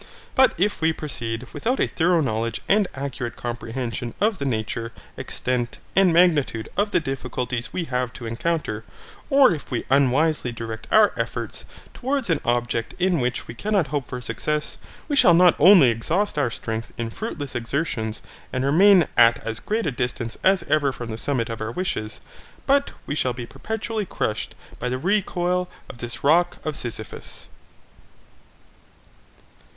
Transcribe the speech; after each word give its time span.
But 0.33 0.55
if 0.57 0.81
we 0.81 0.93
proceed 0.93 1.45
without 1.53 1.79
a 1.79 1.85
thorough 1.85 2.21
knowledge 2.21 2.61
and 2.67 2.87
accurate 2.95 3.35
comprehension 3.35 4.15
of 4.19 4.39
the 4.39 4.45
nature, 4.45 4.91
extent, 5.15 5.77
and 5.95 6.11
magnitude 6.11 6.69
of 6.75 6.89
the 6.89 6.99
difficulties 6.99 7.71
we 7.71 7.83
have 7.83 8.11
to 8.13 8.25
encounter, 8.25 8.83
or 9.29 9.51
if 9.53 9.69
we 9.69 9.85
unwisely 9.91 10.51
direct 10.51 10.87
our 10.91 11.13
efforts 11.17 11.65
towards 11.93 12.31
an 12.31 12.41
object 12.43 12.95
in 12.97 13.19
which 13.19 13.47
we 13.47 13.53
cannot 13.53 13.85
hope 13.93 14.07
for 14.07 14.19
success, 14.21 14.79
we 15.07 15.15
shall 15.15 15.35
not 15.35 15.55
only 15.59 15.91
exhaust 15.91 16.35
our 16.35 16.49
strength 16.49 16.91
in 16.97 17.11
fruitless 17.11 17.53
exertions 17.53 18.23
and 18.51 18.65
remain 18.65 19.07
at 19.15 19.37
as 19.45 19.59
great 19.59 19.85
a 19.85 19.91
distance 19.91 20.35
as 20.43 20.63
ever 20.63 20.91
from 20.91 21.11
the 21.11 21.15
summit 21.17 21.47
of 21.47 21.61
our 21.61 21.71
wishes, 21.71 22.21
but 22.65 22.89
we 23.05 23.13
shall 23.13 23.33
be 23.33 23.45
perpetually 23.45 24.07
crushed 24.07 24.55
by 24.79 24.89
the 24.89 24.97
recoil 24.97 25.69
of 25.87 25.99
this 25.99 26.23
rock 26.23 26.57
of 26.65 26.75
Sisyphus. 26.75 27.49